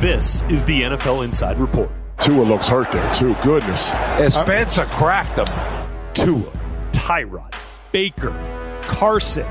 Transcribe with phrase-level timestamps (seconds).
[0.00, 1.90] This is the NFL Inside Report.
[2.20, 3.34] Tua looks hurt there too.
[3.42, 3.88] Goodness.
[4.34, 5.46] Spencer cracked him.
[6.14, 6.50] Tua,
[6.90, 7.54] Tyrod,
[7.92, 8.32] Baker,
[8.80, 9.44] Carson,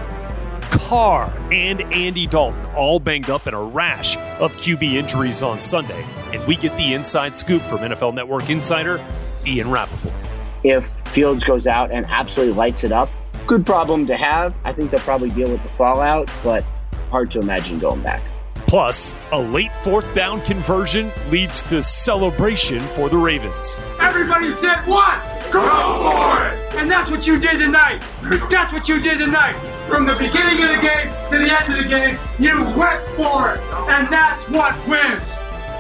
[0.72, 6.04] Carr, and Andy Dalton all banged up in a rash of QB injuries on Sunday.
[6.34, 9.00] And we get the inside scoop from NFL Network insider
[9.46, 10.16] Ian Rapoport.
[10.64, 13.10] If Fields goes out and absolutely lights it up,
[13.46, 14.56] good problem to have.
[14.66, 16.64] I think they'll probably deal with the fallout, but
[17.12, 18.24] hard to imagine going back.
[18.70, 23.80] Plus, a late fourth down conversion leads to celebration for the Ravens.
[24.00, 25.20] Everybody said what?
[25.52, 26.76] Go for it!
[26.76, 28.04] And that's what you did tonight.
[28.22, 29.56] That's what you did tonight.
[29.88, 33.56] From the beginning of the game to the end of the game, you went for
[33.56, 33.62] it.
[33.90, 35.24] And that's what wins.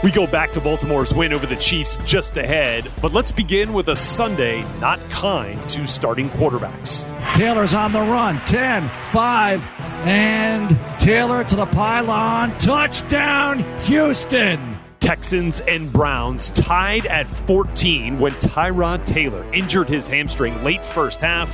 [0.03, 3.89] We go back to Baltimore's win over the Chiefs just ahead, but let's begin with
[3.89, 7.05] a Sunday not kind to starting quarterbacks.
[7.35, 8.39] Taylor's on the run.
[8.47, 9.67] 10, 5,
[10.07, 10.69] and
[11.09, 12.51] Taylor to the pylon.
[12.59, 14.77] Touchdown, Houston.
[14.99, 21.51] Texans and Browns tied at 14 when Tyrod Taylor injured his hamstring late first half.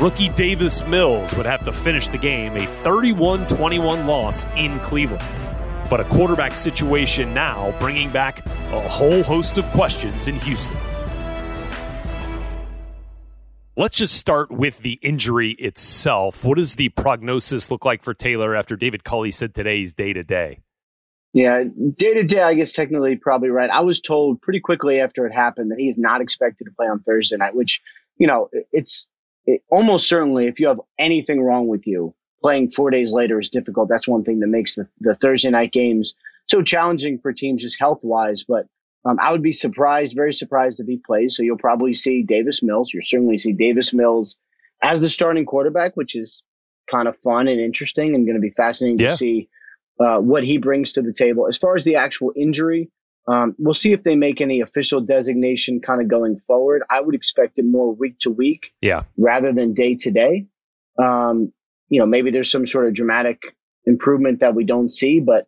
[0.00, 5.24] Rookie Davis Mills would have to finish the game, a 31 21 loss in Cleveland.
[5.90, 10.76] But a quarterback situation now bringing back a whole host of questions in Houston.
[13.78, 16.46] Let's just start with the injury itself.
[16.46, 20.14] What does the prognosis look like for Taylor after David Culley said today he's day
[20.14, 20.60] to day?
[21.34, 21.64] Yeah,
[21.94, 23.68] day to day, I guess technically probably right.
[23.68, 26.86] I was told pretty quickly after it happened that he is not expected to play
[26.86, 27.82] on Thursday night, which,
[28.16, 29.10] you know, it's
[29.44, 33.50] it, almost certainly if you have anything wrong with you, playing four days later is
[33.50, 33.90] difficult.
[33.90, 36.14] That's one thing that makes the, the Thursday night games
[36.46, 38.42] so challenging for teams just health wise.
[38.48, 38.68] But
[39.08, 41.36] um, I would be surprised, very surprised if he plays.
[41.36, 42.92] So you'll probably see Davis Mills.
[42.92, 44.36] You'll certainly see Davis Mills
[44.82, 46.42] as the starting quarterback, which is
[46.90, 49.08] kind of fun and interesting and going to be fascinating Yeah.
[49.08, 49.48] to see
[50.00, 51.46] uh, what he brings to the table.
[51.48, 52.90] As far as the actual injury,
[53.28, 56.82] um, we'll see if they make any official designation kind of going forward.
[56.90, 59.04] I would expect it more week to week Yeah.
[59.16, 60.46] rather than day to day.
[60.98, 61.52] Um,
[61.88, 63.42] you know, maybe there's some sort of dramatic
[63.84, 65.46] improvement that we don't see, but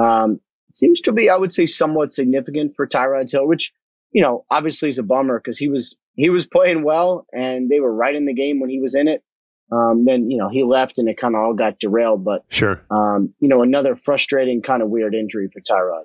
[0.00, 0.40] um,
[0.76, 3.72] seems to be, I would say, somewhat significant for Tyrod Hill, which
[4.12, 7.80] you know, obviously is a bummer because he was he was playing well and they
[7.80, 9.22] were right in the game when he was in it.
[9.70, 12.24] Um, then you know he left and it kind of all got derailed.
[12.24, 12.80] But Sure.
[12.90, 16.04] um, you know, another frustrating kind of weird injury for Tyrod.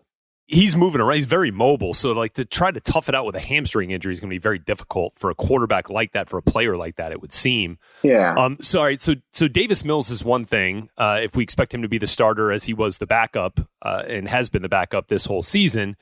[0.51, 1.15] He's moving around.
[1.15, 1.93] He's very mobile.
[1.93, 4.33] So, like, to try to tough it out with a hamstring injury is going to
[4.33, 7.33] be very difficult for a quarterback like that, for a player like that, it would
[7.33, 7.77] seem.
[8.03, 8.35] Yeah.
[8.37, 8.97] Um, sorry.
[8.99, 10.89] So, so Davis Mills is one thing.
[10.97, 14.03] Uh, if we expect him to be the starter as he was the backup uh,
[14.07, 15.95] and has been the backup this whole season,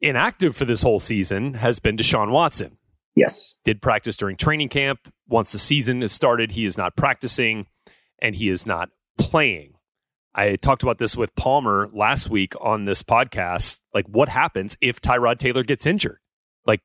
[0.00, 2.78] inactive for this whole season has been Deshaun Watson.
[3.14, 3.54] Yes.
[3.64, 5.12] Did practice during training camp.
[5.28, 7.66] Once the season is started, he is not practicing
[8.20, 9.73] and he is not playing.
[10.34, 13.80] I talked about this with Palmer last week on this podcast.
[13.92, 16.18] Like, what happens if Tyrod Taylor gets injured?
[16.66, 16.80] Like,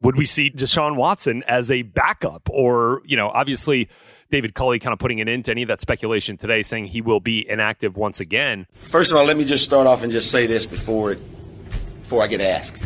[0.00, 2.48] would we see Deshaun Watson as a backup?
[2.50, 3.88] Or, you know, obviously,
[4.30, 7.02] David Culley kind of putting an end to any of that speculation today, saying he
[7.02, 8.66] will be inactive once again.
[8.72, 11.16] First of all, let me just start off and just say this before
[12.00, 12.82] before I get asked.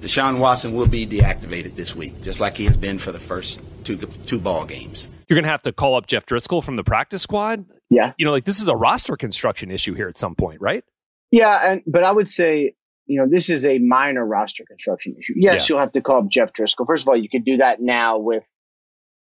[0.00, 3.62] Deshaun Watson will be deactivated this week, just like he has been for the first
[3.84, 5.08] two two ball games.
[5.28, 7.66] You're going to have to call up Jeff Driskel from the practice squad.
[7.90, 10.84] Yeah, you know, like this is a roster construction issue here at some point, right?
[11.30, 12.74] Yeah, and but I would say
[13.06, 15.34] you know this is a minor roster construction issue.
[15.36, 15.74] Yes, yeah.
[15.74, 16.86] you'll have to call up Jeff Driskel.
[16.86, 18.48] First of all, you could do that now with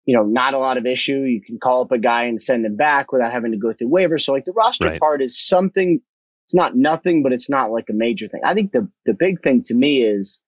[0.06, 1.20] you know not a lot of issue.
[1.20, 3.90] You can call up a guy and send him back without having to go through
[3.90, 4.22] waivers.
[4.22, 5.00] So like the roster right.
[5.00, 6.02] part is something.
[6.46, 8.42] It's not nothing, but it's not like a major thing.
[8.44, 10.40] I think the the big thing to me is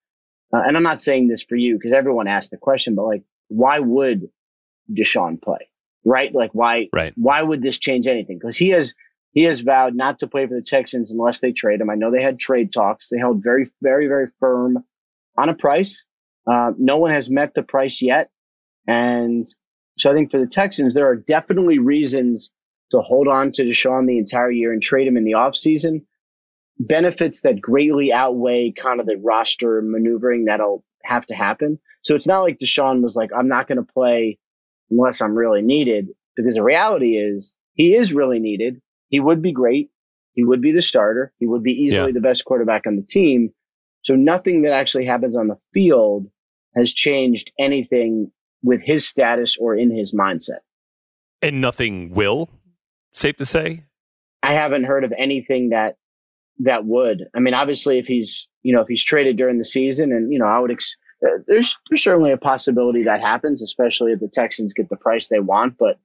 [0.53, 3.23] uh, and I'm not saying this for you because everyone asked the question, but like,
[3.49, 4.29] why would
[4.91, 5.69] Deshaun play?
[6.07, 6.33] Right?
[6.33, 6.89] Like, why?
[6.93, 7.13] Right.
[7.15, 8.37] Why would this change anything?
[8.39, 8.93] Because he has
[9.33, 11.89] he has vowed not to play for the Texans unless they trade him.
[11.89, 13.09] I know they had trade talks.
[13.09, 14.83] They held very, very, very firm
[15.37, 16.05] on a price.
[16.49, 18.31] Uh, no one has met the price yet,
[18.87, 19.45] and
[19.97, 22.51] so I think for the Texans, there are definitely reasons
[22.91, 26.05] to hold on to Deshaun the entire year and trade him in the offseason
[26.79, 31.79] benefits that greatly outweigh kind of the roster maneuvering that'll have to happen.
[32.03, 34.37] So it's not like Deshaun was like, I'm not going to play
[34.89, 38.81] unless I'm really needed, because the reality is he is really needed.
[39.09, 39.89] He would be great.
[40.33, 41.33] He would be the starter.
[41.39, 42.13] He would be easily yeah.
[42.13, 43.53] the best quarterback on the team.
[44.01, 46.29] So nothing that actually happens on the field
[46.75, 48.31] has changed anything
[48.63, 50.59] with his status or in his mindset.
[51.41, 52.49] And nothing will,
[53.13, 53.85] safe to say?
[54.43, 55.97] I haven't heard of anything that
[56.59, 57.25] that would.
[57.35, 60.39] I mean, obviously, if he's you know if he's traded during the season, and you
[60.39, 60.71] know, I would.
[60.71, 64.95] Ex- Uh, there's there's certainly a possibility that happens, especially if the Texans get the
[64.95, 65.77] price they want.
[65.77, 65.99] But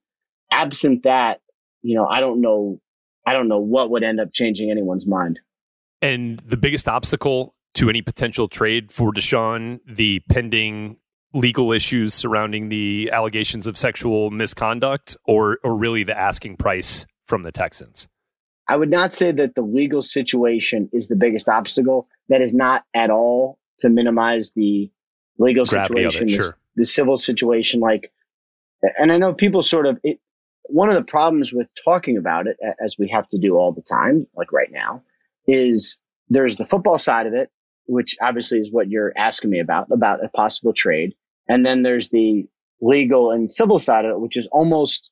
[0.50, 1.40] absent that,
[1.82, 2.80] you know, I don't know.
[3.26, 5.38] I don't know what would end up changing anyone's mind.
[6.00, 10.96] And the biggest obstacle to any potential trade for Deshaun, the pending
[11.32, 17.42] legal issues surrounding the allegations of sexual misconduct, or or really the asking price from
[17.42, 18.08] the Texans.
[18.68, 22.08] I would not say that the legal situation is the biggest obstacle.
[22.28, 24.90] That is not at all to minimize the
[25.38, 26.50] legal Gravity situation, it, sure.
[26.76, 27.80] the, the, civil situation.
[27.80, 28.12] Like,
[28.98, 30.18] and I know people sort of, it,
[30.64, 33.82] one of the problems with talking about it, as we have to do all the
[33.82, 35.02] time, like right now,
[35.46, 35.98] is
[36.28, 37.50] there's the football side of it,
[37.86, 41.14] which obviously is what you're asking me about, about a possible trade.
[41.48, 42.46] And then there's the
[42.80, 45.10] legal and civil side of it, which is almost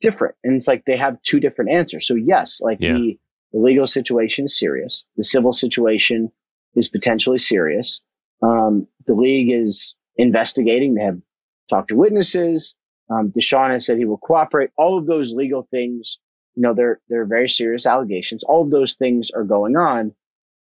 [0.00, 0.34] different.
[0.44, 2.06] And it's like they have two different answers.
[2.06, 2.94] So yes, like yeah.
[2.94, 3.18] the,
[3.52, 5.04] the legal situation is serious.
[5.16, 6.30] The civil situation
[6.74, 8.02] is potentially serious.
[8.42, 10.94] Um, the league is investigating.
[10.94, 11.20] They have
[11.68, 12.76] talked to witnesses.
[13.10, 14.70] Um, Deshaun has said he will cooperate.
[14.76, 16.18] All of those legal things,
[16.54, 18.42] you know, they're, they're very serious allegations.
[18.44, 20.14] All of those things are going on.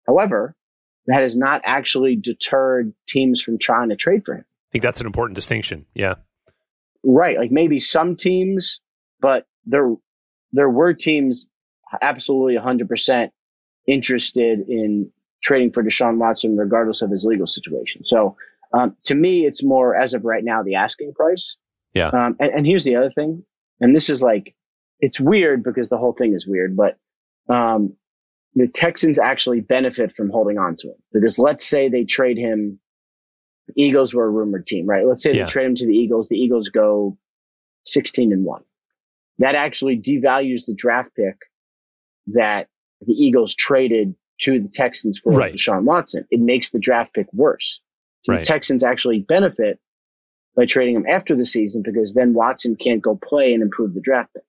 [0.07, 0.55] However,
[1.07, 4.45] that has not actually deterred teams from trying to trade for him.
[4.47, 5.85] I think that's an important distinction.
[5.93, 6.15] Yeah.
[7.03, 7.37] Right.
[7.37, 8.81] Like maybe some teams
[9.25, 9.95] but there
[10.51, 11.49] there were teams
[12.01, 13.29] absolutely 100%
[13.87, 15.11] interested in
[15.45, 18.03] trading for Deshaun Watson, regardless of his legal situation.
[18.03, 18.35] So
[18.73, 21.57] um, to me, it's more as of right now the asking price.
[21.93, 22.07] Yeah.
[22.07, 23.45] Um, and, and, here's the other thing,
[23.79, 24.55] and this is like
[24.99, 26.97] it's weird because the whole thing is weird, but
[27.47, 27.95] um,
[28.53, 32.79] the Texans actually benefit from holding on to him because let's say they trade him.
[33.75, 35.07] Eagles were a rumored team, right?
[35.07, 35.43] Let's say yeah.
[35.43, 36.27] they trade him to the Eagles.
[36.27, 37.17] The Eagles go
[37.85, 38.63] 16 and one
[39.39, 41.37] that actually devalues the draft pick
[42.27, 42.67] that
[43.01, 45.53] the Eagles traded to the Texans for right.
[45.53, 46.27] Deshaun Watson.
[46.29, 47.81] It makes the draft pick worse.
[48.23, 48.39] So right.
[48.39, 49.79] the Texans actually benefit
[50.55, 54.01] by trading him after the season because then Watson can't go play and improve the
[54.01, 54.43] draft pick.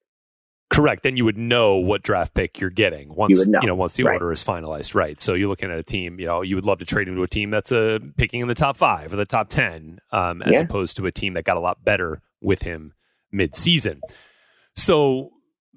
[0.69, 1.05] Correct.
[1.05, 3.61] Then you would know what draft pick you're getting once you, know.
[3.61, 4.14] you know once the right.
[4.14, 4.95] order is finalized.
[4.95, 5.21] Right.
[5.21, 6.19] So you're looking at a team.
[6.19, 8.49] You know, you would love to trade him to a team that's uh, picking in
[8.49, 10.61] the top five or the top ten, um, as yeah.
[10.61, 12.93] opposed to a team that got a lot better with him
[13.31, 14.00] mid-season.
[14.75, 15.31] So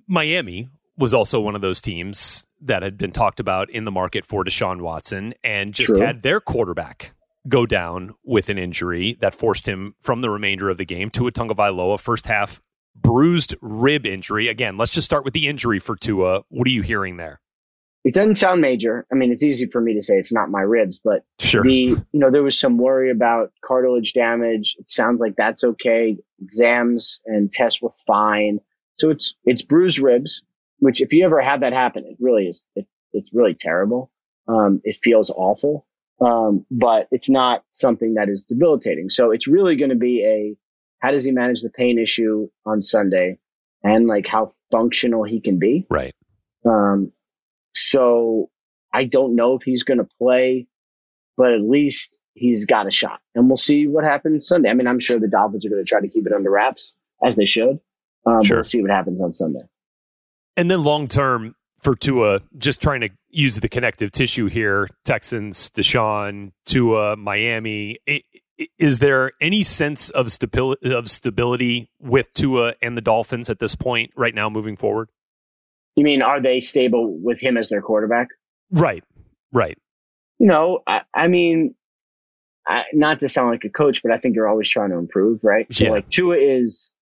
[0.07, 4.25] Miami was also one of those teams that had been talked about in the market
[4.25, 5.99] for Deshaun Watson and just True.
[5.99, 7.13] had their quarterback
[7.47, 11.09] go down with an injury that forced him from the remainder of the game.
[11.11, 12.61] to a Tua Tagovailoa, first half
[12.95, 14.47] bruised rib injury.
[14.47, 16.43] Again, let's just start with the injury for Tua.
[16.49, 17.39] What are you hearing there?
[18.05, 19.05] It doesn't sound major.
[19.11, 21.63] I mean, it's easy for me to say it's not my ribs, but sure.
[21.63, 24.77] the you know there was some worry about cartilage damage.
[24.79, 26.17] It sounds like that's okay.
[26.41, 28.59] Exams and tests were fine.
[28.97, 30.43] So it's it's bruised ribs,
[30.79, 34.12] which if you ever had that happen, it really is it, it's really terrible.
[34.48, 35.86] Um, it feels awful,
[36.21, 39.09] um, but it's not something that is debilitating.
[39.09, 40.57] So it's really going to be a
[41.00, 43.39] how does he manage the pain issue on Sunday,
[43.83, 45.86] and like how functional he can be.
[45.89, 46.13] Right.
[46.65, 47.12] Um,
[47.74, 48.50] so
[48.93, 50.67] I don't know if he's going to play,
[51.38, 54.69] but at least he's got a shot, and we'll see what happens Sunday.
[54.69, 56.93] I mean, I'm sure the Dolphins are going to try to keep it under wraps
[57.24, 57.79] as they should.
[58.25, 58.57] Um, sure.
[58.57, 59.62] We'll see what happens on Sunday.
[60.57, 64.89] And then long term for Tua, just trying to use the connective tissue here.
[65.05, 67.97] Texans, Deshaun, Tua, Miami.
[68.77, 73.75] Is there any sense of stability of stability with Tua and the Dolphins at this
[73.75, 75.09] point right now moving forward?
[75.95, 78.27] You mean are they stable with him as their quarterback?
[78.71, 79.03] Right,
[79.51, 79.77] right.
[80.39, 81.75] Know, I, I mean,
[82.67, 85.43] I, not to sound like a coach, but I think you're always trying to improve,
[85.43, 85.73] right?
[85.73, 85.91] So Yeah.
[85.91, 86.93] like Tua is,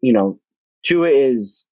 [0.00, 0.38] you know,
[0.82, 1.64] Tua is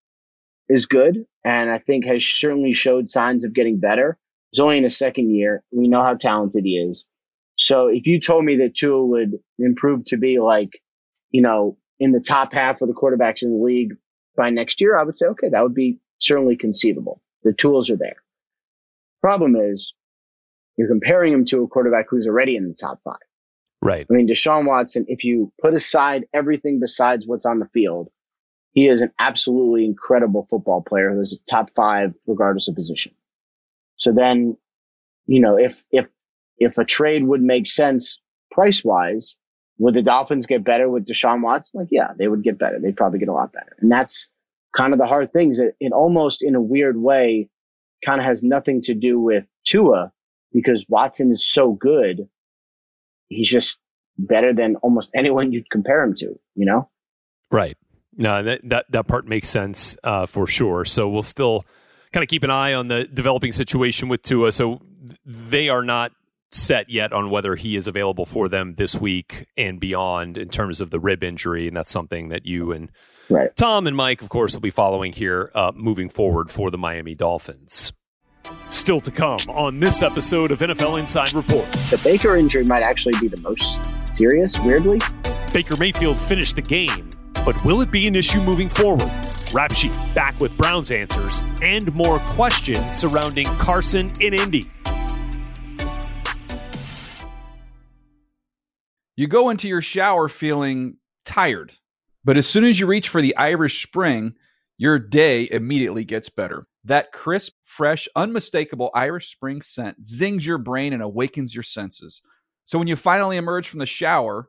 [0.70, 4.16] is good, and I think has certainly showed signs of getting better.
[4.50, 5.62] He's only in his second year.
[5.72, 7.06] We know how talented he is.
[7.56, 10.80] So if you told me that Tua would improve to be like,
[11.30, 13.94] you know, in the top half of the quarterbacks in the league
[14.36, 17.20] by next year, I would say, okay, that would be certainly conceivable.
[17.42, 18.16] The tools are there.
[19.20, 19.94] Problem is,
[20.76, 23.16] you're comparing him to a quarterback who's already in the top five.
[23.82, 24.06] Right.
[24.10, 28.08] I mean, Deshaun Watson, if you put aside everything besides what's on the field,
[28.72, 33.12] he is an absolutely incredible football player who is a top five regardless of position.
[33.96, 34.56] So then,
[35.26, 36.06] you know, if if
[36.58, 39.36] if a trade would make sense price wise,
[39.78, 41.80] would the Dolphins get better with Deshaun Watson?
[41.80, 42.78] Like, yeah, they would get better.
[42.78, 43.76] They'd probably get a lot better.
[43.80, 44.28] And that's
[44.76, 45.58] kind of the hard things.
[45.58, 47.48] It, it almost in a weird way
[48.04, 50.12] kind of has nothing to do with Tua
[50.52, 52.28] because Watson is so good.
[53.28, 53.78] He's just
[54.18, 56.88] better than almost anyone you'd compare him to, you know?
[57.50, 57.78] Right.
[58.20, 60.84] No, that that, that part makes sense uh, for sure.
[60.84, 61.64] So we'll still
[62.12, 64.52] kind of keep an eye on the developing situation with Tua.
[64.52, 64.82] So
[65.24, 66.12] they are not
[66.52, 70.80] set yet on whether he is available for them this week and beyond in terms
[70.80, 72.90] of the rib injury, and that's something that you and
[73.28, 73.56] right.
[73.56, 77.14] Tom and Mike, of course, will be following here uh, moving forward for the Miami
[77.14, 77.92] Dolphins.
[78.68, 81.70] Still to come on this episode of NFL Inside Report.
[81.90, 83.78] The Baker injury might actually be the most
[84.12, 84.98] serious, weirdly.
[85.52, 87.09] Baker Mayfield finished the game,
[87.44, 89.10] but will it be an issue moving forward?
[89.52, 94.64] Rap Sheet back with Brown's answers and more questions surrounding Carson in Indy.
[99.16, 101.74] You go into your shower feeling tired,
[102.24, 104.34] but as soon as you reach for the Irish Spring,
[104.78, 106.66] your day immediately gets better.
[106.84, 112.22] That crisp, fresh, unmistakable Irish Spring scent zings your brain and awakens your senses.
[112.64, 114.48] So when you finally emerge from the shower,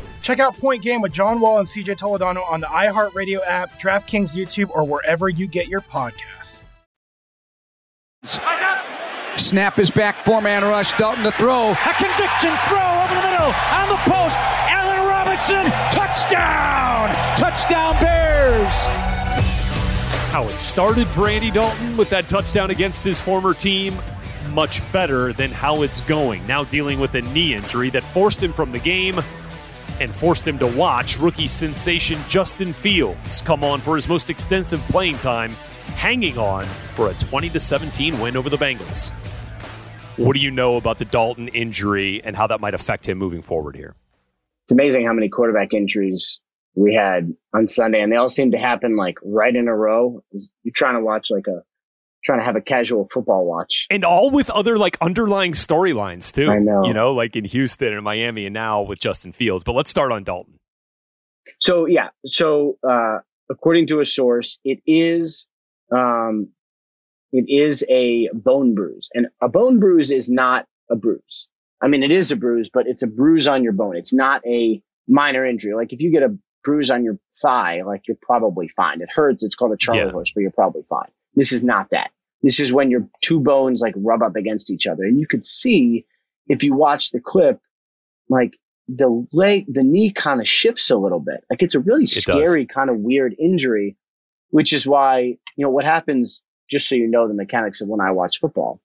[0.21, 4.35] Check out Point Game with John Wall and CJ Toledano on the iHeartRadio app, DraftKings
[4.35, 6.63] YouTube, or wherever you get your podcasts.
[9.37, 10.95] Snap is back, four man rush.
[10.97, 11.71] Dalton to throw.
[11.71, 14.37] A conviction throw over the middle on the post.
[14.69, 17.09] Allen Robinson, touchdown!
[17.37, 18.73] Touchdown Bears!
[20.31, 23.99] How it started for Andy Dalton with that touchdown against his former team,
[24.51, 26.45] much better than how it's going.
[26.45, 29.21] Now dealing with a knee injury that forced him from the game
[30.01, 34.81] and forced him to watch rookie sensation Justin Fields come on for his most extensive
[34.89, 35.51] playing time,
[35.95, 36.65] hanging on
[36.95, 39.11] for a 20 to 17 win over the Bengals.
[40.17, 43.41] What do you know about the Dalton injury and how that might affect him moving
[43.41, 43.95] forward here?
[44.65, 46.39] It's amazing how many quarterback injuries
[46.75, 50.23] we had on Sunday, and they all seem to happen like right in a row.
[50.63, 51.63] You're trying to watch like a
[52.23, 53.87] trying to have a casual football watch.
[53.89, 56.49] And all with other like underlying storylines too.
[56.49, 56.83] I know.
[56.85, 59.63] You know, like in Houston and Miami and now with Justin Fields.
[59.63, 60.57] But let's start on Dalton.
[61.59, 65.47] So yeah, so uh, according to a source, it is
[65.91, 66.49] um,
[67.31, 71.47] it is a bone bruise, and a bone bruise is not a bruise.
[71.81, 73.95] I mean, it is a bruise, but it's a bruise on your bone.
[73.95, 75.73] It's not a minor injury.
[75.73, 79.01] Like if you get a bruise on your thigh, like you're probably fine.
[79.01, 79.43] It hurts.
[79.43, 80.11] It's called a Charlie Yeah.
[80.11, 81.09] horse, but you're probably fine.
[81.35, 82.11] This is not that.
[82.43, 85.45] This is when your two bones like rub up against each other, and you could
[85.45, 86.05] see
[86.47, 87.59] if you watch the clip,
[88.29, 88.57] like
[88.87, 91.43] the leg, the knee kind of shifts a little bit.
[91.49, 92.23] Like it's a really does.
[92.23, 93.95] scary kind of weird injury,
[94.49, 96.43] which is why you know what happens.
[96.69, 98.79] Just so you know the mechanics of when I watch football,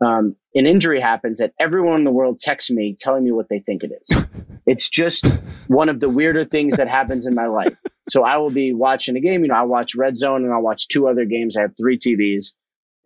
[0.00, 3.60] um, an injury happens that everyone in the world texts me telling me what they
[3.60, 4.24] think it is.
[4.66, 5.26] it's just
[5.68, 7.74] one of the weirder things that happens in my life.
[8.08, 9.42] So I will be watching a game.
[9.42, 11.56] You know, I watch Red Zone and I'll watch two other games.
[11.56, 12.52] I have three TVs,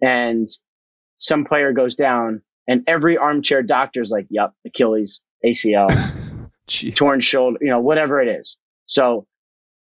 [0.03, 0.49] and
[1.19, 5.89] some player goes down, and every armchair doctor's like, "Yep, Achilles, ACL,
[6.95, 8.57] torn shoulder, you know, whatever it is."
[8.87, 9.27] So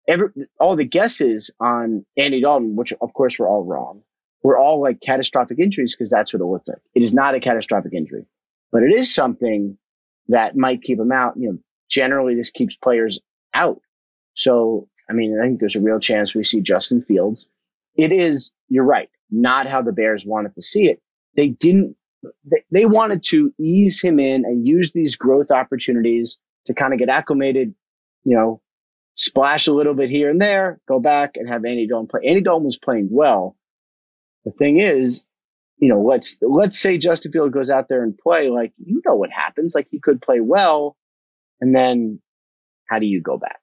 [0.08, 0.28] every
[0.58, 4.02] all the guesses on Andy Dalton, which of course were all wrong,
[4.42, 6.82] were all like catastrophic injuries because that's what it looked like.
[6.94, 8.26] It is not a catastrophic injury,
[8.70, 9.78] but it is something
[10.28, 11.34] that might keep him out.
[11.36, 11.58] You know,
[11.88, 13.20] generally this keeps players
[13.54, 13.80] out.
[14.34, 17.48] So, I mean, I think there's a real chance we see Justin Fields.
[17.94, 21.00] It is, you're right, not how the Bears wanted to see it.
[21.36, 21.96] They didn't,
[22.44, 26.98] they, they wanted to ease him in and use these growth opportunities to kind of
[26.98, 27.74] get acclimated,
[28.24, 28.60] you know,
[29.16, 32.20] splash a little bit here and there, go back and have Andy Dalton play.
[32.26, 33.56] Andy Dalton was playing well.
[34.44, 35.22] The thing is,
[35.78, 39.14] you know, let's let's say Justin Field goes out there and play like you know
[39.14, 39.74] what happens.
[39.74, 40.96] Like he could play well,
[41.60, 42.20] and then
[42.86, 43.60] how do you go back?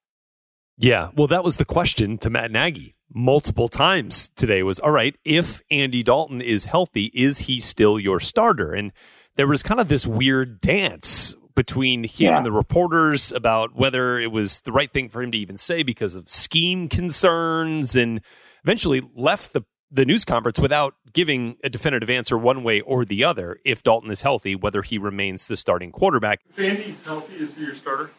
[0.77, 1.09] Yeah.
[1.15, 5.61] Well, that was the question to Matt Nagy multiple times today was, all right, if
[5.71, 8.73] Andy Dalton is healthy, is he still your starter?
[8.73, 8.91] And
[9.35, 12.37] there was kind of this weird dance between him Yeah.
[12.37, 15.83] and the reporters about whether it was the right thing for him to even say
[15.83, 18.21] because of scheme concerns and
[18.63, 23.23] eventually left the, the news conference without giving a definitive answer one way or the
[23.23, 26.41] other if Dalton is healthy, whether he remains the starting quarterback.
[26.51, 28.11] If Andy's healthy, is he your starter?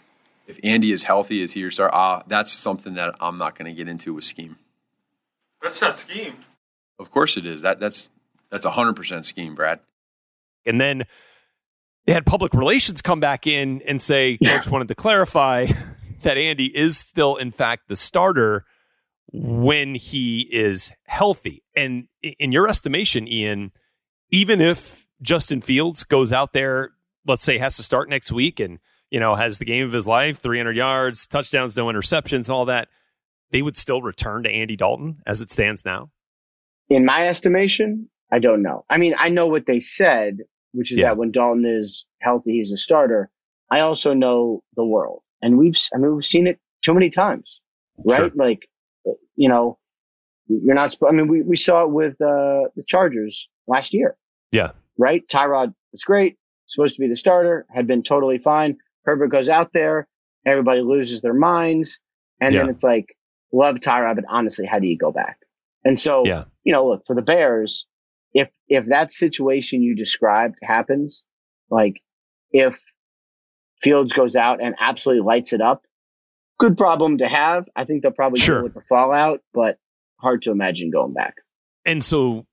[0.46, 1.94] If Andy is healthy, is he your star?
[1.94, 4.56] Uh, that's something that I'm not going to get into with scheme.
[5.62, 6.38] That's not scheme.
[6.98, 7.62] Of course it is.
[7.62, 8.08] That that's
[8.50, 9.78] that's 100% scheme, Brad.
[10.66, 11.04] And then
[12.06, 15.68] they had public relations come back in and say, Coach wanted to clarify
[16.22, 18.64] that Andy is still, in fact, the starter
[19.32, 21.62] when he is healthy.
[21.76, 23.72] And in your estimation, Ian,
[24.30, 26.90] even if Justin Fields goes out there,
[27.26, 28.78] let's say has to start next week and,
[29.10, 32.64] you know, has the game of his life, 300 yards, touchdowns, no interceptions, and all
[32.64, 32.88] that,
[33.50, 36.10] they would still return to Andy Dalton as it stands now?
[36.88, 38.84] In my estimation, I don't know.
[38.88, 40.38] I mean, I know what they said,
[40.72, 41.08] which is Yeah.
[41.08, 43.30] that when Dalton is healthy, he's a starter.
[43.70, 47.60] I also know the world, and we've I mean we've seen it too many times,
[47.98, 48.18] right?
[48.18, 48.30] Sure.
[48.34, 48.68] Like,
[49.40, 49.78] you know,
[50.48, 50.94] you're not.
[51.08, 54.16] I mean, we we saw it with uh, the Chargers last year,
[54.52, 54.72] Yeah.
[54.98, 55.26] right?
[55.26, 58.76] Tyrod was great, supposed to be the starter, had been totally fine.
[59.06, 60.06] Herbert goes out there,
[60.44, 62.00] everybody loses their minds,
[62.38, 63.16] and then it's like,
[63.50, 65.38] love Tyrod, but honestly, how do you go back?
[65.86, 66.44] And so, Yeah.
[66.64, 67.86] you know, look for the Bears.
[68.34, 71.24] If if that situation you described happens,
[71.70, 72.02] like
[72.52, 72.78] if
[73.80, 75.82] Fields goes out and absolutely lights it up,
[76.60, 77.66] good problem to have.
[77.74, 78.56] I think they'll probably Sure.
[78.58, 79.78] deal with the fallout, but
[80.20, 81.34] hard to imagine going back.
[81.84, 82.46] And so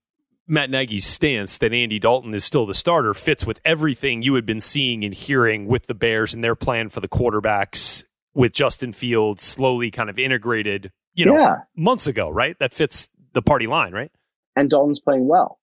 [0.47, 4.45] Matt Nagy's stance that Andy Dalton is still the starter fits with everything you had
[4.45, 8.93] been seeing and hearing with the Bears and their plan for the quarterbacks with Justin
[8.93, 11.55] Fields slowly kind of integrated, you know, Yeah.
[11.75, 12.57] months ago, right?
[12.59, 14.11] That fits the party line, right?
[14.55, 15.59] And Dalton's playing well.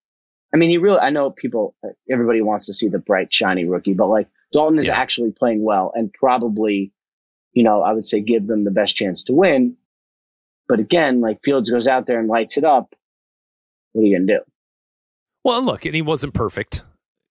[0.52, 0.98] I mean, he really.
[0.98, 1.74] I know people.
[2.10, 4.98] Everybody wants to see the bright, shiny rookie, but like Dalton is Yeah.
[4.98, 6.92] actually playing well, and probably,
[7.54, 9.76] you know, I would say give them the best chance to win.
[10.68, 12.94] But again, like Fields goes out there and lights it up.
[13.92, 14.40] What are you gonna do?
[15.44, 16.82] Well, look, and he wasn't perfect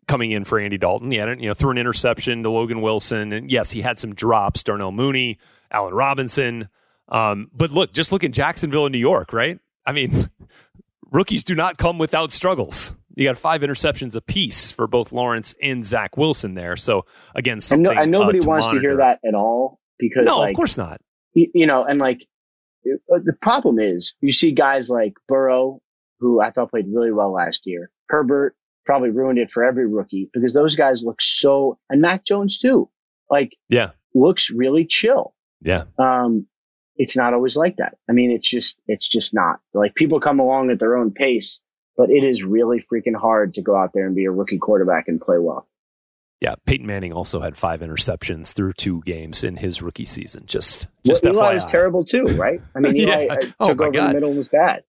[0.07, 1.11] coming in for Andy Dalton.
[1.11, 4.15] He had, you know, threw an interception to Logan Wilson, and yes, he had some
[4.15, 4.63] drops.
[4.63, 5.39] Darnell Mooney,
[5.71, 6.69] Allen Robinson.
[7.09, 9.59] Um, but look, just look at Jacksonville and New York, right?
[9.85, 10.29] I mean,
[11.11, 12.95] rookies do not come without struggles.
[13.15, 16.75] You got five interceptions apiece for both Lawrence and Zach Wilson there.
[16.77, 17.05] So
[17.35, 20.39] again, And, no, and nobody uh, to wants to hear that at all because, No,
[20.39, 20.99] like, of course not.
[21.33, 22.25] you, you know, and like
[22.85, 25.81] uh, the problem is you see guys like Burrow,
[26.19, 27.89] who I thought played really well last year.
[28.09, 32.57] Herbert probably ruined it for every rookie because those guys look so, and Mac Jones
[32.57, 32.89] too,
[33.29, 35.33] like Yeah, looks really chill.
[35.61, 35.85] yeah.
[35.97, 36.47] Um,
[36.95, 37.97] it's not always like that.
[38.07, 41.59] I mean, it's just, it's just not like people come along at their own pace
[41.95, 45.07] but it is really freaking hard to go out there and be a rookie quarterback
[45.07, 45.67] and play well.
[46.43, 50.43] Yeah, Peyton Manning also had five interceptions through two games in his rookie season.
[50.45, 52.59] Just, just well, Eli was terrible too, right?
[52.75, 53.33] I mean, Eli Yeah.
[53.35, 54.09] uh, Oh took over God.
[54.09, 54.83] the middle and was bad.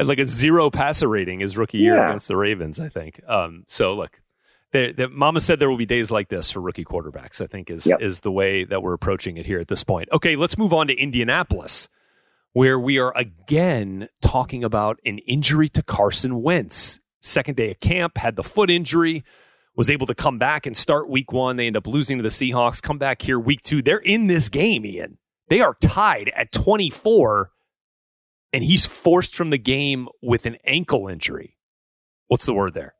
[0.00, 2.08] Like a zero passer rating his rookie year Yeah.
[2.10, 2.78] against the Ravens.
[2.78, 3.20] I think.
[3.28, 4.20] Um, so look,
[4.70, 7.40] the, the, Mama said there will be days like this for rookie quarterbacks.
[7.40, 8.00] I think is Yep.
[8.00, 10.08] is the way that we're approaching it here at this point.
[10.12, 11.88] Okay, let's move on to Indianapolis,
[12.52, 17.00] where we are again talking about an injury to Carson Wentz.
[17.20, 19.24] Second day of camp, had the foot injury,
[19.76, 21.56] was able to come back and start week one.
[21.56, 22.82] They end up losing to the Seahawks.
[22.82, 23.82] Come back here week two.
[23.82, 25.18] They're in this game, Ian.
[25.48, 27.50] They are tied at 24
[28.52, 31.56] and he's forced from the game with an ankle injury.
[32.28, 32.94] What's the word there?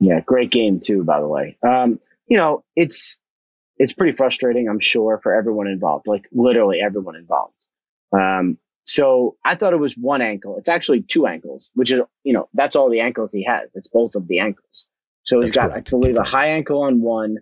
[0.00, 1.58] Yeah, great game too, by the way.
[1.62, 3.20] Um, you know, it's
[3.76, 7.54] it's pretty frustrating, I'm sure, for everyone involved, like literally everyone involved.
[8.12, 10.56] Um, so I thought it was one ankle.
[10.58, 13.68] It's actually two ankles, which is, you know, that's all the ankles he has.
[13.74, 14.86] It's both of the ankles.
[15.28, 15.88] So he's That's got, correct.
[15.88, 17.36] I believe, a high ankle on one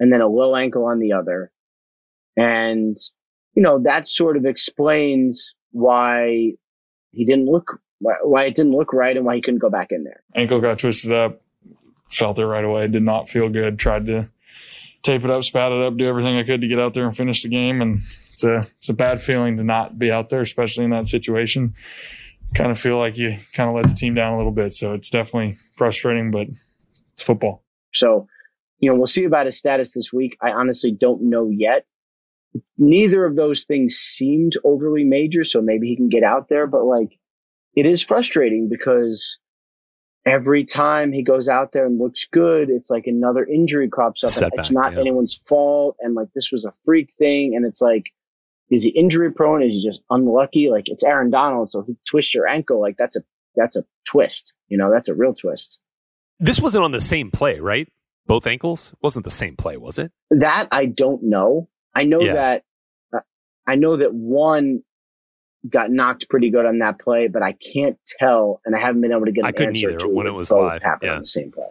[0.00, 1.52] and then a low ankle on the other.
[2.36, 2.96] And,
[3.54, 6.54] you know, that sort of explains why
[7.12, 9.92] he didn't look, why, why it didn't look right and why he couldn't go back
[9.92, 10.24] in there.
[10.34, 11.40] ankle got twisted up.
[12.10, 12.88] Felt it right away.
[12.88, 13.78] Did not feel good.
[13.78, 14.28] Tried to
[15.02, 17.16] tape it up, spat it up, do everything I could to get out there and
[17.16, 17.80] finish the game.
[17.80, 18.00] And
[18.32, 21.76] it's a it's a bad feeling to not be out there, especially in that situation.
[22.54, 24.74] Kind of feel like you kind of let the team down a little bit.
[24.74, 26.48] So it's definitely frustrating, but
[27.18, 27.64] it's football.
[27.92, 28.28] So,
[28.78, 30.36] you know, we'll see about his status this week.
[30.40, 31.84] I honestly don't know yet.
[32.78, 36.84] Neither of those things seemed overly major, so maybe he can get out there, but
[36.84, 37.18] like
[37.74, 39.40] it is frustrating because
[40.24, 44.30] every time he goes out there and looks good, it's like another injury crops up.
[44.30, 45.00] Setback, it's not yeah.
[45.00, 48.12] anyone's fault and like this was a freak thing and it's like
[48.70, 49.62] is he injury prone?
[49.62, 50.70] Is he just unlucky?
[50.70, 52.80] Like it's Aaron Donald, so he twists your ankle.
[52.80, 53.22] Like that's a
[53.56, 54.54] that's a twist.
[54.68, 55.80] You know, that's a real twist.
[56.40, 57.88] This wasn't on the same play, right?
[58.26, 60.12] Both ankles wasn't the same play, was it?
[60.30, 61.68] That I don't know.
[61.94, 62.34] I know Yeah.
[62.34, 62.64] that
[63.12, 63.20] uh,
[63.66, 64.82] I know that one
[65.68, 69.12] got knocked pretty good on that play, but I can't tell, and I haven't been
[69.12, 71.08] able to get an I couldn't answer either to when it was both live, happened
[71.08, 71.14] yeah.
[71.14, 71.66] on the same play.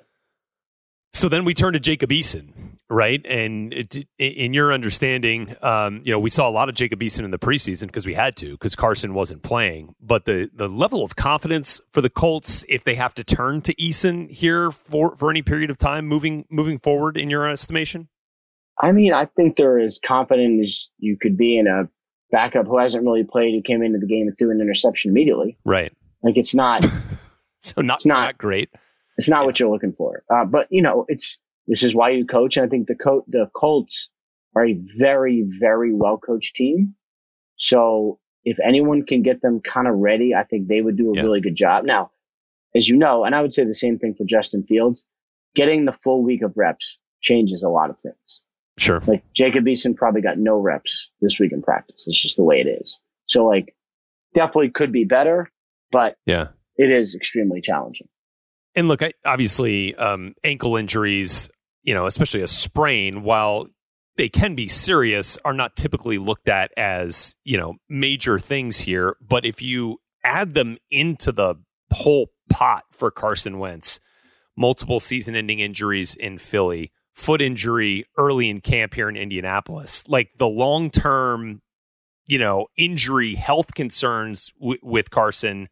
[1.13, 2.49] So then we turn to Jacob Eason,
[2.89, 3.25] right?
[3.25, 7.23] And it, in your understanding, um, you know, we saw a lot of Jacob Eason
[7.25, 9.95] in the preseason because we had to because Carson wasn't playing.
[10.01, 13.75] But the the level of confidence for the Colts, if they have to turn to
[13.75, 18.07] Eason here for for any period of time moving moving forward, in your estimation,
[18.79, 21.89] I mean, I think they're as confident as you could be in a
[22.31, 25.57] backup who hasn't really played, who came into the game and threw an interception immediately.
[25.65, 25.93] right?
[26.23, 26.83] Like it's not,
[27.61, 28.69] So not It's not- not great.
[29.17, 30.23] it's not what you're looking for.
[30.29, 33.25] Uh, but you know, it's this is why you coach, and I think the co-
[33.27, 34.09] the Colts
[34.55, 36.95] are a very, very well coached team.
[37.57, 41.15] So if anyone can get them kind of ready, I think they would do a
[41.15, 41.23] Yeah.
[41.23, 41.83] really good job.
[41.85, 42.11] Now,
[42.75, 45.05] as you know, and I would say the same thing for Justin Fields,
[45.55, 48.43] getting the full week of reps changes a lot of things.
[48.77, 49.01] Sure.
[49.07, 52.07] Like Jacob Eason probably got no reps this week in practice.
[52.07, 53.01] It's just the way it is.
[53.25, 53.75] So like
[54.33, 55.49] definitely could be better,
[55.91, 56.49] but Yeah.
[56.77, 58.07] it is extremely challenging.
[58.75, 61.49] And look, I, obviously, um, ankle injuries,
[61.87, 63.67] you know, especially a sprain, while
[64.17, 69.15] they can be serious, are not typically looked at as, you know, major things here.
[69.25, 71.55] But if you add them into the
[71.93, 74.01] whole pot for Carson Wentz,
[74.57, 80.31] multiple season ending injuries in Philly, foot injury early in camp here in Indianapolis, like
[80.37, 81.61] the long term,
[82.25, 85.69] you know, injury health concerns w- with Carson,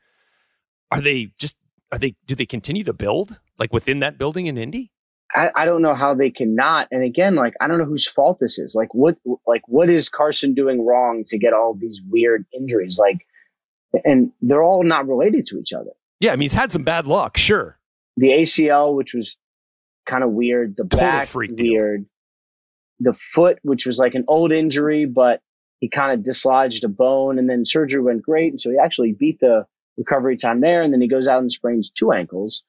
[0.91, 1.57] are they just
[1.91, 4.93] are they do they continue to build like within that building in Indy?
[5.35, 6.87] I, I don't know how they cannot.
[6.91, 8.73] And again, like I don't know whose fault this is.
[8.75, 12.97] Like what like what is Carson doing wrong to get all these weird injuries?
[12.97, 13.25] Like
[14.05, 15.91] and they're all not related to each other.
[16.19, 17.77] Yeah, I mean he's had some bad luck, sure.
[18.17, 19.37] The ACL, which was
[20.05, 21.73] kind of weird, the Total back freak deal.
[21.73, 22.05] weird,
[22.99, 25.41] the foot, which was like an old injury, but
[25.79, 28.53] he kind of dislodged a bone and then surgery went great.
[28.53, 29.67] And so he actually beat the
[29.97, 30.81] recovery time there.
[30.81, 32.63] And then he goes out and sprains two ankles.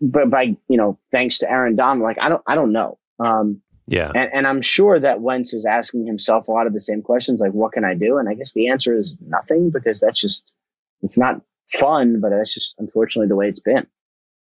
[0.00, 2.98] But by, you know, thanks to Aaron Donald, like I don't, I don't know.
[3.24, 4.10] Um, Yeah.
[4.14, 7.40] and, and I'm sure that Wentz is asking himself a lot of the same questions,
[7.40, 8.16] like, what can I do?
[8.18, 10.52] And I guess the answer is nothing because that's just,
[11.02, 13.86] it's not fun, but that's just unfortunately the way it's been.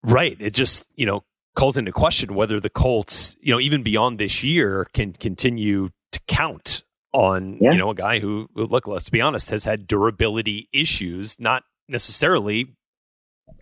[0.03, 0.37] Right.
[0.39, 1.23] It just, you know,
[1.55, 6.19] calls into question whether the Colts, you know, even beyond this year can continue to
[6.27, 7.71] count on, Yeah.
[7.71, 11.63] you know, a guy who, who, look, let's be honest, has had durability issues, not
[11.87, 12.67] necessarily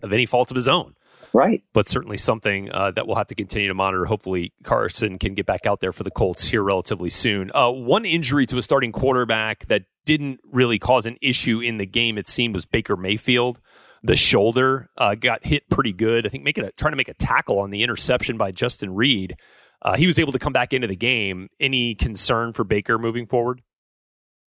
[0.02, 0.94] of any fault of his own.
[1.34, 1.62] Right.
[1.72, 4.04] but certainly something uh, that we'll have to continue to monitor.
[4.04, 7.50] Hopefully, Carson can get back out there for the Colts here relatively soon.
[7.52, 11.86] Uh, one injury to a starting quarterback that didn't really cause an issue in the
[11.86, 13.58] game, it seemed, was Baker Mayfield.
[14.04, 14.90] the shoulder.
[14.96, 16.24] Uh, got hit pretty good.
[16.24, 19.34] I think making a trying to make a tackle on the interception by Justin Reid.
[19.82, 21.48] Uh, he was able to come back into the game.
[21.58, 23.60] Any concern for Baker moving forward?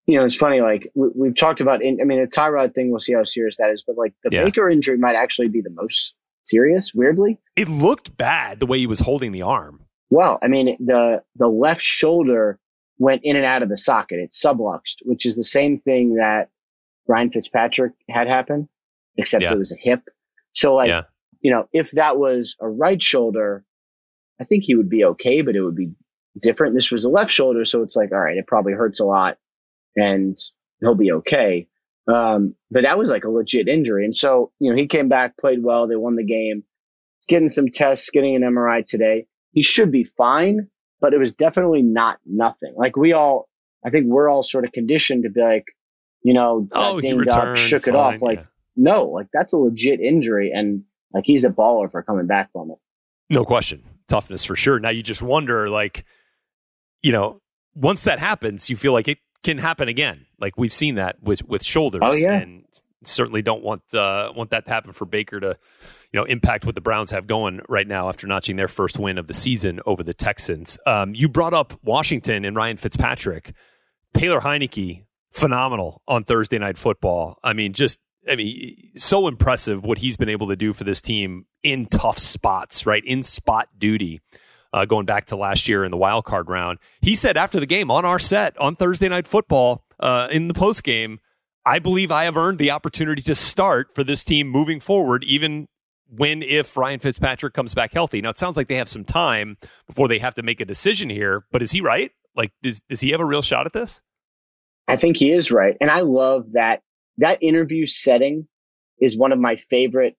[0.06, 0.60] You know, it's funny.
[0.60, 1.82] Like we, have talked about.
[1.82, 2.90] In, I mean, the Tyrod thing.
[2.90, 3.84] We'll see how serious that is.
[3.86, 4.44] But like the Yeah.
[4.44, 6.92] Baker injury might actually be the most serious.
[6.94, 9.80] Weirdly, It looked bad the way he was holding the arm.
[10.10, 12.58] well, I mean, the the left shoulder
[12.98, 14.18] went in and out of the socket.
[14.20, 16.50] It subluxed, which is the same thing that
[17.08, 18.68] Ryan Fitzpatrick had happen,
[19.16, 19.52] except Yeah.
[19.52, 20.02] it was a hip.
[20.52, 21.02] So, like, Yeah.
[21.40, 23.64] you know, if that was a right shoulder,
[24.40, 25.92] I think he would be okay, but it would be
[26.40, 26.74] different.
[26.74, 29.38] This was a left shoulder, so it's like, all right, it probably hurts a lot,
[29.96, 30.38] and
[30.80, 31.68] he'll be okay.
[32.08, 35.36] Um, but that was like a legit injury, and so you know, he came back,
[35.36, 36.64] played well, they won the game.
[37.18, 39.26] He's getting some tests, getting an MRI today.
[39.52, 40.68] He should be fine,
[41.00, 42.74] but it was definitely not nothing.
[42.76, 43.48] Like we all,
[43.84, 45.66] I think we're all sort of conditioned to be like,
[46.22, 48.20] you know, that Oh, he dinged up, returned, shook it off.
[48.20, 48.44] Like, yeah.
[48.76, 50.82] no, like that's a legit injury, and
[51.14, 52.78] like he's a baller for coming back from it.
[53.30, 53.84] No question.
[54.08, 54.78] Toughness for sure.
[54.80, 56.04] Now you just wonder, like,
[57.00, 57.40] you know,
[57.74, 60.26] once that happens, you feel like it can happen again.
[60.38, 62.02] Like we've seen that with with shoulders.
[62.04, 62.34] Oh, yeah.
[62.34, 62.64] And
[63.04, 65.56] certainly don't want uh, want that to happen for Baker to,
[66.12, 69.18] you know, impact what the Browns have going right now after notching their first win
[69.18, 70.78] of the season over the Texans.
[70.86, 73.54] Um, you brought up Washington and Ryan Fitzpatrick.
[74.14, 77.38] Taylor Heinicke, phenomenal on Thursday night football.
[77.42, 77.98] I mean, just
[78.30, 82.18] I mean, so impressive what he's been able to do for this team in tough
[82.18, 83.04] spots, right?
[83.04, 84.20] In spot duty.
[84.72, 87.66] Uh, going back to last year in the wild card round, he said after the
[87.66, 91.20] game on our set on Thursday night football uh, in the post game,
[91.64, 95.68] I believe I have earned the opportunity to start for this team moving forward, even
[96.08, 98.20] when if Ryan Fitzpatrick comes back healthy.
[98.20, 99.56] Now it sounds like they have some time
[99.86, 102.10] before they have to make a decision here, but is he right?
[102.34, 104.02] Like, does does he have a real shot at this?
[104.88, 105.76] I think he is right.
[105.80, 106.82] And I love that
[107.18, 108.48] that interview setting
[109.00, 110.16] is one of my favorite,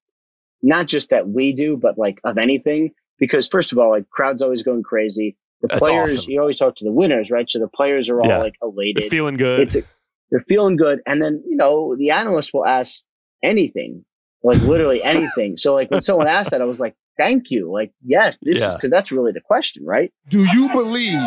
[0.62, 2.94] not just that we do, but like of anything.
[3.20, 5.38] Because first of all, like crowd's always going crazy.
[5.62, 6.32] The That's players, awesome.
[6.32, 7.50] you always talk to the winners, right?
[7.50, 8.40] So the players are all Yeah.
[8.40, 9.04] like elated.
[9.04, 9.62] They're feeling good.
[9.62, 9.84] It's a,
[10.30, 11.00] they're feeling good.
[11.06, 13.04] And then, you know, the analyst will ask
[13.42, 14.04] anything,
[14.44, 15.58] like literally anything.
[15.58, 17.72] So like when someone asked that, I was like, thank you.
[17.72, 20.12] Like, yes, this is because that's really the question, right?
[20.28, 21.20] Do you believe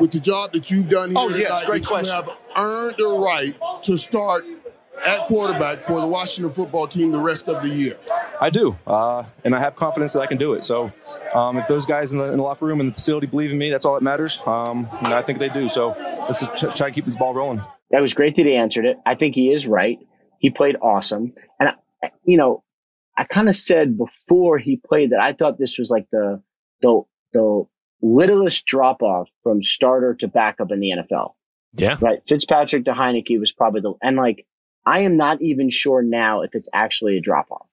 [0.00, 2.06] with the job that you've done here Oh, yes, tonight great that question.
[2.16, 4.44] you have earned the right to start
[5.04, 7.98] at quarterback for the Washington football team the rest of the year?
[8.40, 10.64] I do, uh, and I have confidence that I can do it.
[10.64, 10.92] So,
[11.34, 13.58] um, if those guys in the, in the locker room and the facility believe in
[13.58, 14.40] me, that's all that matters.
[14.46, 15.68] Um, and I think they do.
[15.68, 15.96] So,
[16.28, 17.62] let's just try try to keep this ball rolling.
[17.90, 18.98] That was great that he answered it.
[19.06, 19.98] I think he is right.
[20.38, 21.32] He played awesome.
[21.60, 22.64] And, I, you know,
[23.16, 26.42] I kind of said before he played that I thought this was like the,
[26.82, 27.64] the, the
[28.02, 31.34] littlest drop off from starter to backup in the NFL.
[31.74, 31.96] Yeah.
[32.00, 32.20] Right.
[32.26, 34.46] Fitzpatrick to Heinicke was probably the, and like,
[34.86, 37.66] I am not even sure now if it's actually a drop off.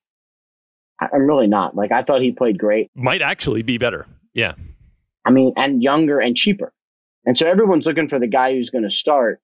[1.01, 1.75] I'm really not.
[1.75, 2.91] Like, I thought he played great.
[2.95, 4.05] Might actually be better.
[4.33, 4.53] Yeah.
[5.25, 6.71] I mean, and younger and cheaper.
[7.25, 9.39] And so everyone's looking for the guy who's going to start.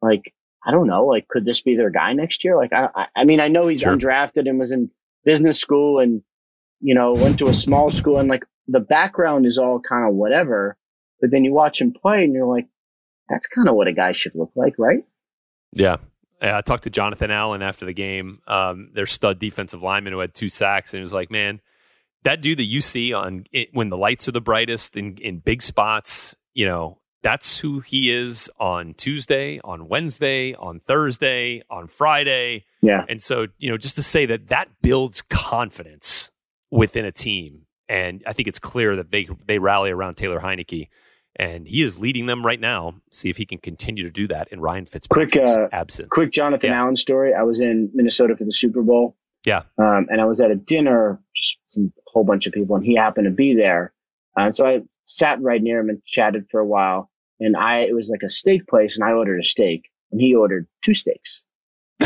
[0.00, 0.32] Like,
[0.64, 1.06] I don't know.
[1.06, 2.56] Like, could this be their guy next year?
[2.56, 3.96] Like, I, I, I mean, I know he's Sure.
[3.96, 4.90] undrafted and was in
[5.24, 6.22] business school and,
[6.80, 10.14] you know, went to a small school and like the background is all kind of
[10.14, 10.76] whatever.
[11.20, 12.66] But then you watch him play and you're like,
[13.28, 15.04] that's kind of what a guy should look like, right?
[15.72, 15.96] Yeah.
[16.42, 20.18] Yeah, I talked to Jonathan Allen after the game, um, their stud defensive lineman who
[20.18, 21.60] had two sacks, and he was like, "Man,
[22.24, 25.38] that dude that you see on it, when the lights are the brightest in, in
[25.38, 31.86] big spots, you know, that's who he is on Tuesday, on Wednesday, on Thursday, on
[31.86, 32.64] Friday.
[32.80, 33.04] Yeah.
[33.08, 36.30] And so, you know, just to say that that builds confidence
[36.70, 40.88] within a team, and I think it's clear that they they rally around Taylor Heinicke.
[41.36, 42.94] And he is leading them right now.
[43.10, 46.08] See if he can continue to do that in Ryan Quick, Fitzpatrick's uh, absence.
[46.10, 46.80] quick Jonathan Yeah.
[46.80, 47.32] Allen story.
[47.34, 49.16] I was in Minnesota for the Super Bowl.
[49.46, 49.62] Yeah.
[49.78, 51.20] um, and I was at a dinner,
[51.66, 53.92] some whole bunch of people, and he happened to be there.
[54.38, 57.10] Uh, and so I sat right near him and chatted for a while.
[57.40, 60.36] And I, it was like a steak place, and I ordered a steak, and he
[60.36, 61.42] ordered two steaks.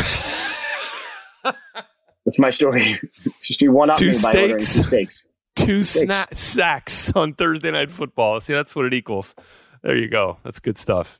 [2.25, 2.99] That's my story.
[3.41, 5.25] Just you one up me by ordering two steaks.
[5.67, 8.39] Two sna- sacks on Thursday night football.
[8.39, 9.35] See, that's what it equals.
[9.83, 10.37] There you go.
[10.43, 11.19] That's good stuff.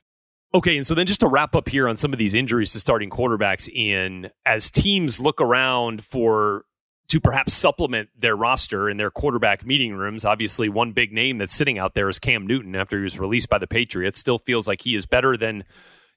[0.54, 2.80] Okay, and so then just to wrap up here on some of these injuries to
[2.80, 6.64] starting quarterbacks in as teams look around for
[7.08, 10.24] to perhaps supplement their roster in their quarterback meeting rooms.
[10.24, 13.48] Obviously, one big name that's sitting out there is Cam Newton after he was released
[13.50, 14.18] by the Patriots.
[14.18, 15.64] Still feels like he is better than,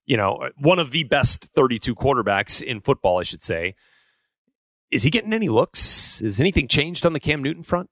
[0.06, 3.76] you know, one of the best 32 quarterbacks in football, I should say.
[4.92, 6.20] Is he getting any looks?
[6.20, 7.90] Has anything changed on the Cam Newton front?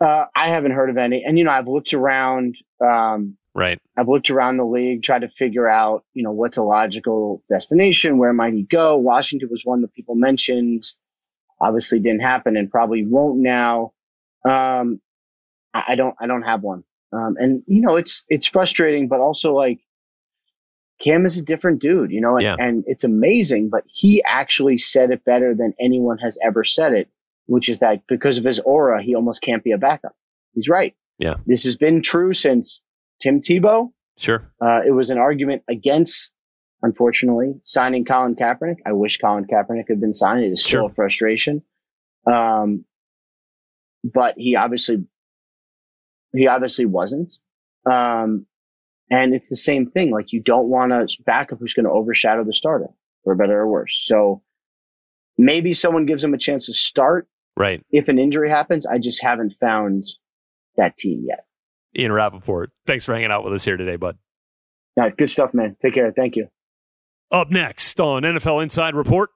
[0.00, 1.24] Uh, I haven't heard of any.
[1.24, 2.56] And, you know, I've looked around.
[2.84, 3.80] Um, Right.
[3.96, 8.18] I've looked around the league, tried to figure out, you know, what's a logical destination,
[8.18, 8.98] where might he go?
[8.98, 10.82] Washington was one that people mentioned.
[11.58, 13.94] Obviously didn't happen and probably won't now.
[14.44, 15.00] Um,
[15.72, 16.84] I, I don't I don't have one.
[17.14, 19.80] Um, and you know, it's it's frustrating, but also like
[21.00, 22.56] Cam is a different dude, you know, and, Yeah.
[22.58, 27.08] and it's amazing, but he actually said it better than anyone has ever said it,
[27.46, 30.14] which is that because of his aura, he almost can't be a backup.
[30.54, 30.94] He's right.
[31.18, 31.36] Yeah.
[31.46, 32.82] This has been true since
[33.20, 33.92] Tim Tebow.
[34.18, 34.50] Sure.
[34.60, 36.32] Uh, it was an argument against,
[36.82, 38.76] unfortunately, signing Colin Kaepernick.
[38.86, 40.44] I wish Colin Kaepernick had been signed.
[40.44, 40.90] It is still Sure.
[40.90, 41.62] a frustration.
[42.26, 42.84] Um,
[44.04, 45.04] but he obviously,
[46.32, 47.38] he obviously wasn't.
[47.90, 48.46] Um,
[49.10, 50.10] and it's the same thing.
[50.10, 52.88] Like you don't want a backup who's going to overshadow the starter,
[53.24, 53.96] for better or worse.
[54.04, 54.42] So
[55.38, 57.82] maybe someone gives him a chance to start Right.
[57.90, 58.84] if an injury happens.
[58.84, 60.04] I just haven't found
[60.76, 61.46] that team yet.
[61.98, 64.18] Ian Rapoport, thanks for hanging out with us here today, bud.
[64.98, 65.76] All right, good stuff, man.
[65.80, 66.12] Take care.
[66.12, 66.48] Thank you.
[67.30, 69.30] Up next on NFL Inside Report,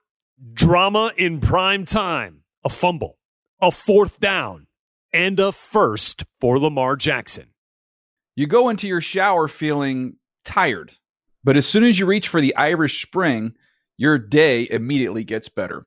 [0.52, 3.18] drama in prime time, a fumble,
[3.60, 4.66] a fourth down,
[5.12, 7.48] and a first for Lamar Jackson.
[8.36, 10.92] You go into your shower feeling tired,
[11.42, 13.54] but as soon as you reach for the Irish Spring,
[13.96, 15.86] your day immediately gets better.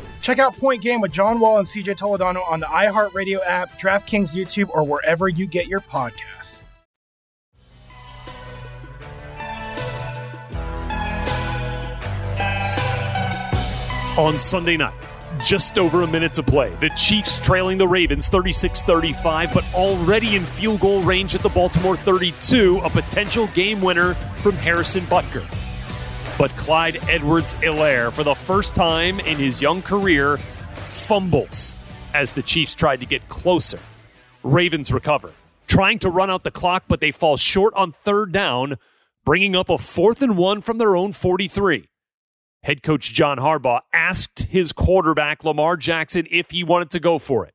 [0.21, 4.35] Check out Point Game with John Wall and CJ Toledano on the iHeartRadio app, DraftKings
[4.35, 6.63] YouTube, or wherever you get your podcasts.
[14.17, 14.93] On Sunday night,
[15.43, 16.75] just over a minute to play.
[16.81, 21.49] The Chiefs trailing the Ravens 36 35, but already in field goal range at the
[21.49, 25.47] Baltimore 32, a potential game winner from Harrison Butker.
[26.41, 30.37] But Clyde Edwards Helaire, for the first time in his young career,
[30.73, 31.77] fumbles
[32.15, 33.77] as the Chiefs tried to get closer.
[34.41, 35.33] Ravens recover,
[35.67, 38.79] trying to run out the clock, but they fall short on third down,
[39.23, 41.87] bringing up a fourth and one from their own 43.
[42.63, 47.45] Head coach John Harbaugh asked his quarterback, Lamar Jackson, if he wanted to go for
[47.45, 47.53] it.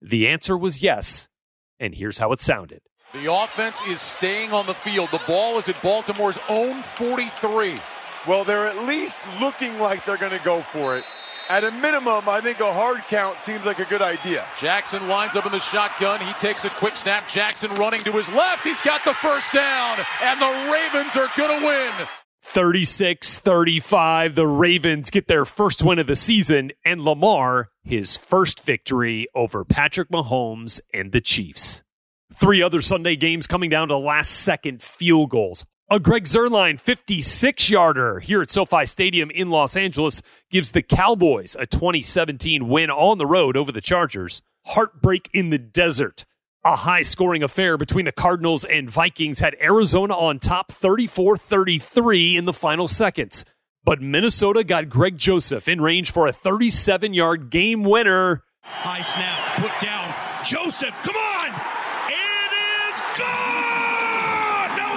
[0.00, 1.28] The answer was yes,
[1.78, 2.80] and here's how it sounded.
[3.12, 5.10] The offense is staying on the field.
[5.10, 7.78] The ball is at Baltimore's own 43.
[8.26, 11.04] Well, they're at least looking like they're going to go for it.
[11.50, 14.46] At a minimum, I think a hard count seems like a good idea.
[14.58, 16.20] Jackson winds up in the shotgun.
[16.20, 17.28] He takes a quick snap.
[17.28, 18.64] Jackson running to his left.
[18.64, 21.92] He's got the first down, and the Ravens are going to win.
[22.40, 24.34] 36 35.
[24.34, 29.64] The Ravens get their first win of the season, and Lamar his first victory over
[29.64, 31.82] Patrick Mahomes and the Chiefs.
[32.38, 35.64] Three other Sunday games coming down to last second field goals.
[35.90, 41.54] A Greg Zuerlein 56 yarder here at SoFi Stadium in Los Angeles gives the Cowboys
[41.58, 44.40] a 2017 win on the road over the Chargers.
[44.66, 46.24] Heartbreak in the desert.
[46.64, 52.36] A high scoring affair between the Cardinals and Vikings had Arizona on top 34 33
[52.36, 53.44] in the final seconds.
[53.84, 58.44] But Minnesota got Greg Joseph in range for a 37 yard game winner.
[58.62, 60.14] High snap, put down.
[60.46, 61.21] Joseph, come on!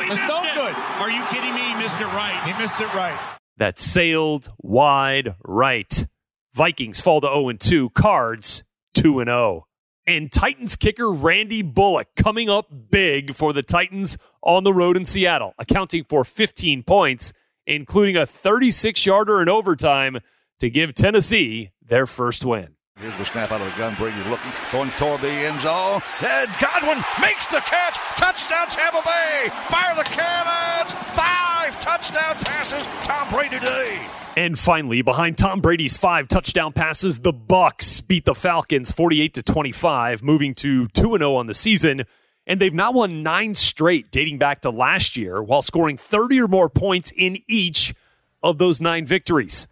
[0.07, 0.75] It's no good.
[0.75, 1.61] Are you kidding me?
[1.61, 2.39] He missed it right.
[2.45, 3.19] He missed it right.
[3.57, 6.07] That sailed wide right.
[6.53, 7.89] Vikings fall to 0 2.
[7.91, 9.65] Cards 2 0.
[10.05, 15.05] And Titans kicker Randy Bullock coming up big for the Titans on the road in
[15.05, 17.33] Seattle, accounting for 15 points,
[17.65, 20.19] including a 36 yarder in overtime
[20.59, 22.74] to give Tennessee their first win.
[23.01, 23.93] Here's the snap out of the gun.
[23.95, 26.01] Brady looking, going toward the end zone.
[26.21, 27.97] And Godwin makes the catch.
[28.15, 29.49] Touchdown, Tampa Bay.
[29.67, 30.93] Fire the cannons.
[31.13, 32.87] Five touchdown passes.
[33.03, 33.99] Tom Brady today.
[34.37, 39.43] And finally, behind Tom Brady's five touchdown passes, the Bucs beat the Falcons 48 to
[39.43, 42.05] 25, moving to 2 0 on the season.
[42.47, 46.47] And they've now won nine straight dating back to last year while scoring 30 or
[46.47, 47.93] more points in each
[48.41, 49.67] of those nine victories.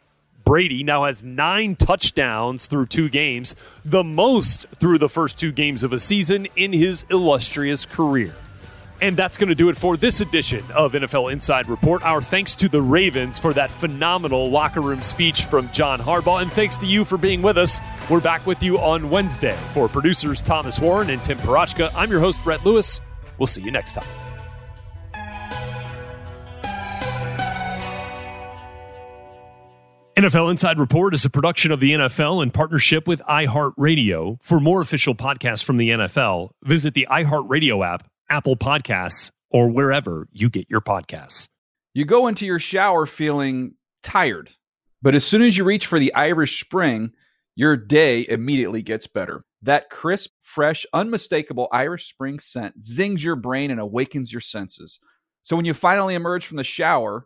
[0.45, 5.83] Brady now has nine touchdowns through two games, the most through the first two games
[5.83, 8.35] of a season in his illustrious career.
[9.01, 12.03] And that's going to do it for this edition of NFL Inside Report.
[12.03, 16.41] Our thanks to the Ravens for that phenomenal locker room speech from John Harbaugh.
[16.41, 17.79] And thanks to you for being with us.
[18.09, 19.57] We're back with you on Wednesday.
[19.73, 23.01] For producers Thomas Warren and Tim Parachka, I'm your host, Brett Lewis.
[23.37, 24.22] We'll see you next time.
[30.15, 34.37] NFL Inside Report is a production of the NFL in partnership with iHeartRadio.
[34.43, 40.27] For more official podcasts from the NFL, visit the iHeartRadio app, Apple Podcasts, or wherever
[40.31, 41.47] you get your podcasts.
[41.95, 44.51] You go into your shower feeling tired,
[45.01, 47.11] but as soon as you reach for the Irish Spring,
[47.55, 49.43] your day immediately gets better.
[49.63, 54.99] That crisp, fresh, unmistakable Irish Spring scent zings your brain and awakens your senses.
[55.41, 57.25] So when you finally emerge from the shower,